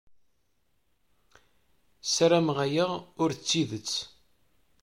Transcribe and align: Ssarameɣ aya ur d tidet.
Ssarameɣ 2.07 2.57
aya 2.65 2.87
ur 3.21 3.29
d 3.33 3.39
tidet. 3.47 3.91